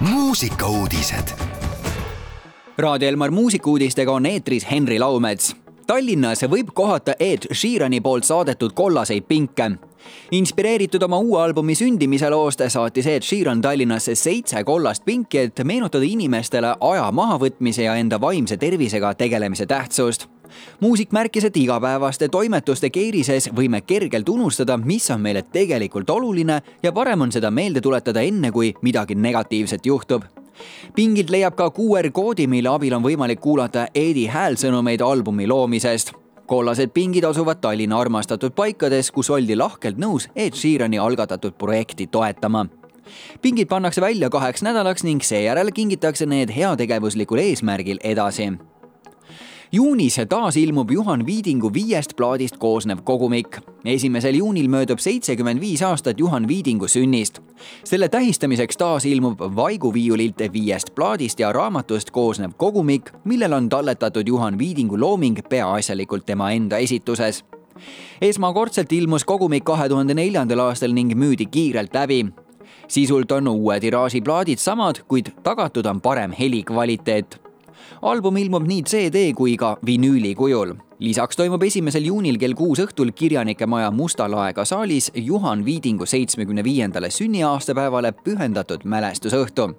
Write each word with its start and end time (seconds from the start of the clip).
muusikauudised. 0.00 1.28
Raadio 2.78 3.08
Elmar 3.08 3.30
muusikuudistega 3.30 4.12
on 4.12 4.26
eetris 4.26 4.70
Henri 4.70 4.98
Laumets. 4.98 5.56
Tallinnas 5.86 6.42
võib 6.50 6.68
kohata 6.74 7.14
Ed 7.20 7.48
Sheerani 7.52 8.00
poolt 8.00 8.24
saadetud 8.24 8.72
kollaseid 8.74 9.24
pinke. 9.28 9.70
inspireeritud 10.32 11.02
oma 11.02 11.18
uue 11.18 11.42
albumi 11.42 11.74
sündimise 11.74 12.30
loost 12.30 12.60
saatis 12.68 13.06
Ed 13.06 13.22
Sheeran 13.22 13.60
Tallinnasse 13.60 14.14
seitse 14.14 14.64
kollast 14.64 15.04
pinki, 15.04 15.38
et 15.38 15.60
meenutada 15.64 16.04
inimestele 16.04 16.76
aja 16.80 17.12
mahavõtmise 17.12 17.82
ja 17.82 17.94
enda 17.94 18.20
vaimse 18.20 18.56
tervisega 18.56 19.14
tegelemise 19.14 19.66
tähtsust 19.66 20.28
muusik 20.80 21.12
märkis, 21.12 21.44
et 21.44 21.56
igapäevaste 21.56 22.28
toimetuste 22.28 22.90
keerises 22.90 23.50
võime 23.54 23.80
kergelt 23.86 24.28
unustada, 24.28 24.76
mis 24.76 25.10
on 25.10 25.20
meile 25.20 25.42
tegelikult 25.42 26.10
oluline 26.10 26.60
ja 26.82 26.92
parem 26.92 27.26
on 27.26 27.32
seda 27.32 27.50
meelde 27.50 27.80
tuletada 27.80 28.22
enne, 28.22 28.52
kui 28.52 28.74
midagi 28.82 29.14
negatiivset 29.14 29.86
juhtub. 29.86 30.24
Pingilt 30.94 31.30
leiab 31.30 31.54
ka 31.56 31.70
QR 31.70 32.10
koodi, 32.12 32.46
mille 32.50 32.70
abil 32.72 32.94
on 32.96 33.04
võimalik 33.04 33.40
kuulata 33.40 33.86
Eedi 33.94 34.26
häälsõnumeid 34.26 35.02
albumi 35.04 35.46
loomisest. 35.46 36.12
Kollased 36.48 36.90
pingid 36.94 37.26
asuvad 37.28 37.60
Tallinna 37.60 37.98
armastatud 38.00 38.54
paikades, 38.56 39.10
kus 39.12 39.28
oldi 39.30 39.56
lahkelt 39.56 39.98
nõus 40.00 40.30
Ed 40.34 40.56
Sheerani 40.56 40.98
algatatud 40.98 41.58
projekti 41.60 42.06
toetama. 42.06 42.64
Pingid 43.42 43.68
pannakse 43.68 44.00
välja 44.00 44.30
kaheks 44.30 44.64
nädalaks 44.64 45.04
ning 45.04 45.22
seejärel 45.24 45.72
kingitakse 45.76 46.26
need 46.26 46.52
heategevuslikul 46.56 47.44
eesmärgil 47.44 48.00
edasi 48.04 48.50
juunis 49.72 50.20
taas 50.28 50.56
ilmub 50.56 50.90
Juhan 50.90 51.26
Viidingu 51.26 51.72
viiest 51.72 52.16
plaadist 52.16 52.56
koosnev 52.56 52.98
kogumik. 53.04 53.58
esimesel 53.84 54.34
juunil 54.34 54.68
möödub 54.68 54.98
seitsekümmend 54.98 55.60
viis 55.60 55.82
aastat 55.82 56.20
Juhan 56.20 56.48
Viidingu 56.48 56.88
sünnist. 56.88 57.40
selle 57.84 58.08
tähistamiseks 58.08 58.76
taas 58.76 59.04
ilmub 59.04 59.40
Vaiguviiulilt 59.40 60.52
viiest 60.52 60.94
plaadist 60.94 61.40
ja 61.40 61.52
raamatust 61.52 62.10
koosnev 62.10 62.50
kogumik, 62.56 63.10
millel 63.24 63.52
on 63.52 63.68
talletatud 63.68 64.28
Juhan 64.28 64.58
Viidingu 64.58 65.00
looming 65.00 65.38
peaasjalikult 65.48 66.26
tema 66.26 66.50
enda 66.50 66.78
esituses 66.78 67.44
esmakordselt 68.20 68.92
ilmus 68.92 69.24
kogumik 69.24 69.64
kahe 69.64 69.88
tuhande 69.88 70.14
neljandal 70.14 70.58
aastal 70.58 70.92
ning 70.92 71.14
müüdi 71.14 71.46
kiirelt 71.46 71.94
läbi 71.94 72.26
sisult 72.88 73.32
on 73.32 73.48
uue 73.48 73.80
tiraaži 73.80 74.20
plaadid 74.20 74.58
samad, 74.58 75.02
kuid 75.08 75.26
tagatud 75.42 75.86
on 75.86 76.00
parem 76.00 76.32
helikvaliteet 76.32 77.47
album 78.02 78.36
ilmub 78.36 78.66
nii 78.66 78.82
CD 78.82 79.32
kui 79.34 79.56
ka 79.56 79.76
vinüüli 79.86 80.34
kujul. 80.34 80.74
lisaks 80.98 81.36
toimub 81.36 81.62
esimesel 81.62 82.04
juunil 82.04 82.38
kell 82.38 82.54
kuus 82.54 82.78
õhtul 82.78 83.12
Kirjanike 83.14 83.66
Maja 83.66 83.90
Musta 83.90 84.30
laega 84.30 84.64
saalis 84.64 85.10
Juhan 85.14 85.64
Viidingu 85.64 86.06
seitsmekümne 86.06 86.64
viiendale 86.64 87.10
sünniaastapäevale 87.10 88.12
pühendatud 88.12 88.84
mälestusõhtu. 88.84 89.74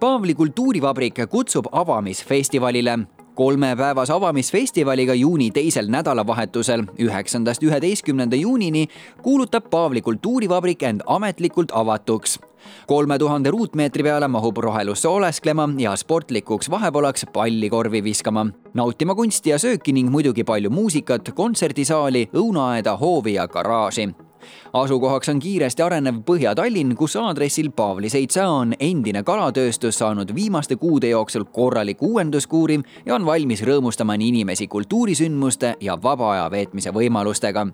Paavli 0.00 0.34
kultuurivabrik 0.34 1.20
kutsub 1.30 1.66
avamisfestivalile 1.72 2.98
kolmepäevase 3.40 4.12
avamisfestivaliga 4.12 5.14
juuni 5.14 5.50
teisel 5.50 5.88
nädalavahetusel, 5.88 6.82
üheksandast 6.98 7.62
üheteistkümnenda 7.62 8.36
juunini, 8.36 8.86
kuulutab 9.22 9.70
Paavli 9.70 10.02
kultuurivabrik 10.02 10.82
end 10.82 11.00
ametlikult 11.06 11.72
avatuks. 11.72 12.38
Kolme 12.86 13.18
tuhande 13.18 13.50
ruutmeetri 13.50 14.02
peale 14.02 14.28
mahub 14.28 14.56
rohelusse 14.56 15.08
olesklema 15.08 15.68
ja 15.78 15.96
sportlikuks 15.96 16.70
vahepalaks 16.70 17.26
pallikorvi 17.32 18.04
viskama, 18.04 18.46
nautima 18.74 19.14
kunsti 19.14 19.50
ja 19.50 19.58
sööki 19.58 19.92
ning 19.92 20.10
muidugi 20.10 20.44
palju 20.44 20.70
muusikat, 20.70 21.32
kontserdisaali, 21.34 22.28
õunaaeda, 22.34 22.96
hoovi 23.00 23.34
ja 23.34 23.48
garaaži. 23.48 24.10
Asukohaks 24.72 25.28
on 25.28 25.38
kiiresti 25.38 25.82
arenev 25.82 26.22
Põhja-Tallinn, 26.26 26.94
kus 26.96 27.16
aadressil 27.20 27.70
Paavli 27.76 28.08
seitse 28.08 28.44
on 28.46 28.72
endine 28.80 29.22
kalatööstus 29.26 29.98
saanud 30.00 30.34
viimaste 30.34 30.76
kuude 30.80 31.10
jooksul 31.10 31.44
korraliku 31.44 32.14
uuenduskuuri 32.14 32.80
ja 33.06 33.14
on 33.18 33.26
valmis 33.26 33.64
rõõmustama 33.66 34.16
nii 34.16 34.32
inimesi 34.34 34.68
kultuurisündmuste 34.68 35.74
ja 35.80 35.98
vaba 36.02 36.32
aja 36.32 36.50
veetmise 36.50 36.94
võimalustega 36.96 37.66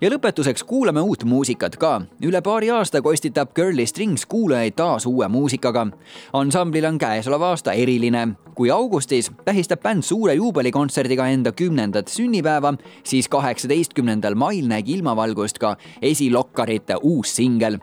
ja 0.00 0.10
lõpetuseks 0.10 0.64
kuulame 0.66 1.00
uut 1.00 1.24
muusikat 1.24 1.76
ka. 1.76 2.02
üle 2.22 2.40
paari 2.42 2.70
aasta 2.70 3.02
kostitab 3.02 3.54
Girly 3.54 3.86
Strings 3.86 4.26
kuulajaid 4.26 4.74
taas 4.76 5.06
uue 5.06 5.28
muusikaga. 5.28 5.86
ansamblil 6.32 6.84
on 6.84 6.98
käesolev 6.98 7.42
aasta 7.42 7.72
eriline. 7.72 8.28
kui 8.54 8.70
augustis 8.70 9.30
tähistab 9.44 9.82
bänd 9.82 10.02
suure 10.02 10.34
juubelikontserdiga 10.34 11.26
enda 11.26 11.52
kümnendat 11.52 12.08
sünnipäeva, 12.08 12.74
siis 13.04 13.28
kaheksateistkümnendal 13.28 14.34
mail 14.34 14.68
nägi 14.68 14.92
ilmavalgust 14.92 15.58
ka 15.58 15.76
Esilokkarite 16.02 16.96
uus 17.02 17.36
singel 17.36 17.78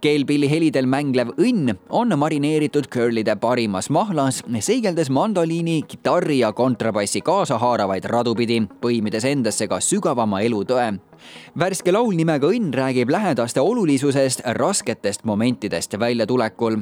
keelpilli 0.00 0.50
helidel 0.50 0.86
mänglev 0.86 1.32
õnn 1.38 1.74
on 1.90 2.14
marineeritud 2.18 2.88
curlide 2.92 3.36
parimas 3.36 3.90
mahlas, 3.90 4.42
seigeldes 4.60 5.10
mandoliini, 5.10 5.82
kitarri 5.88 6.38
ja 6.38 6.52
kontrabassi 6.52 7.20
kaasahaaravaid 7.20 8.04
radu 8.04 8.34
pidi, 8.34 8.60
põimides 8.82 9.26
endasse 9.28 9.68
ka 9.68 9.80
sügavama 9.80 10.40
elutõe. 10.40 10.98
värske 11.58 11.92
laul 11.92 12.14
nimega 12.14 12.46
Õnn 12.46 12.72
räägib 12.72 13.10
lähedaste 13.10 13.60
olulisusest 13.60 14.40
rasketest 14.44 15.24
momentidest 15.24 15.98
väljatulekul 15.98 16.78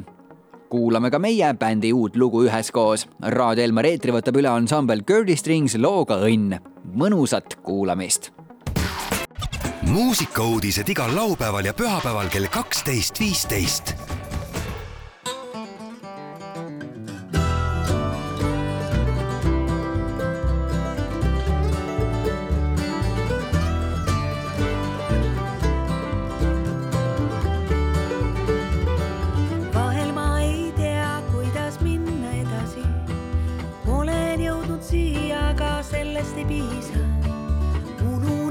kuulame 0.69 1.11
ka 1.11 1.19
meie 1.19 1.53
bändi 1.55 1.93
uut 1.93 2.17
lugu 2.17 2.45
üheskoos. 2.47 3.07
Raadio 3.21 3.65
Elmar 3.65 3.87
eetri 3.87 4.15
võtab 4.15 4.41
üle 4.41 4.51
ansambel 4.51 5.05
Curly 5.07 5.37
Strings 5.37 5.79
looga 5.79 6.19
Õnn. 6.27 6.59
mõnusat 6.97 7.59
kuulamist 7.63 8.33
muusikauudised 9.87 10.89
igal 10.89 11.15
laupäeval 11.17 11.65
ja 11.65 11.75
pühapäeval 11.75 12.29
kell 12.29 12.51
kaksteist, 12.51 13.21
viisteist 13.21 13.95
siia, 34.87 35.49
aga 35.51 35.83
sellest 35.83 36.37
ei 36.37 36.45
piisa. 36.45 36.99
ununema 38.07 38.46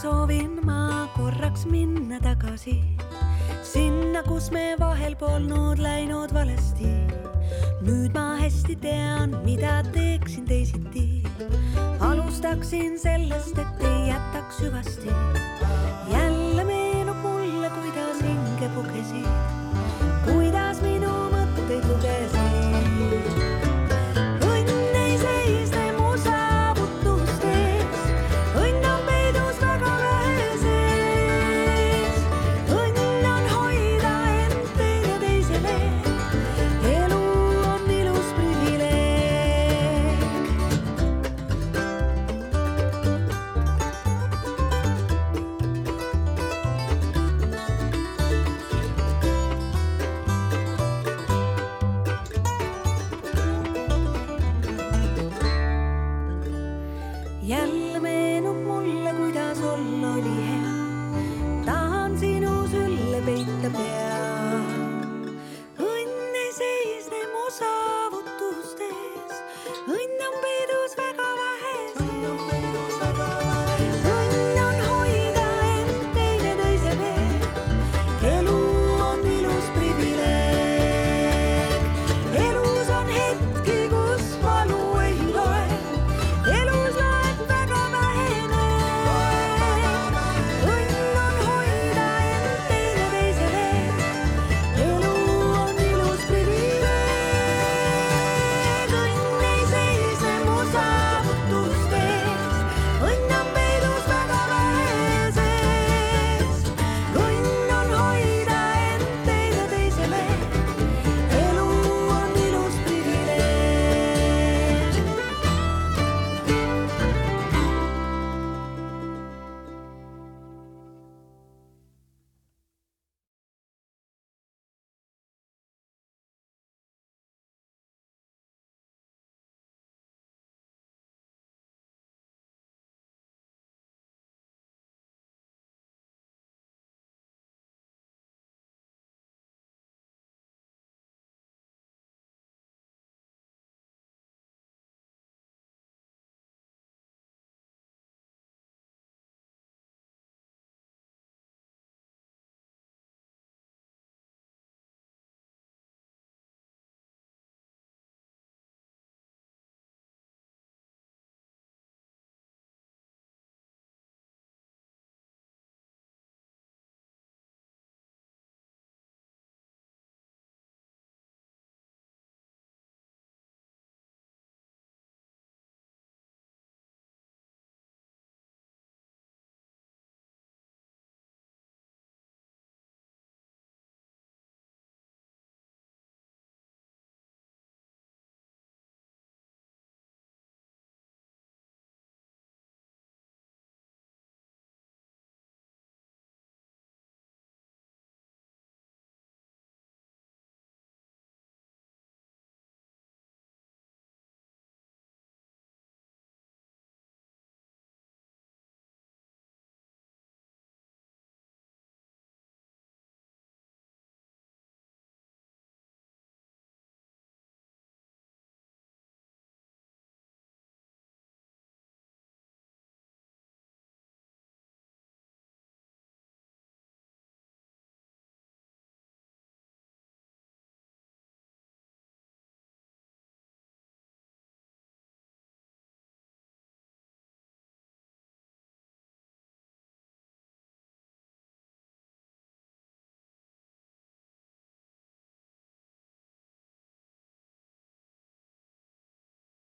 soovin 0.00 0.60
ma 0.64 1.08
korraks 1.16 1.66
minna 1.68 2.18
tagasi 2.24 2.78
sinna, 3.62 4.22
kus 4.24 4.48
me 4.50 4.62
vahel 4.80 5.14
polnud 5.20 5.82
läinud 5.84 6.32
valesti. 6.32 6.92
nüüd 7.84 8.16
ma 8.16 8.38
hästi 8.40 8.76
tean, 8.80 9.36
mida 9.44 9.82
teeksin 9.92 10.48
teisiti. 10.48 11.22
alustaksin 12.00 12.98
sellest, 12.98 13.58
et 13.58 13.86
ei 13.92 14.08
jätaks 14.08 14.64
hüvasti. 14.64 15.49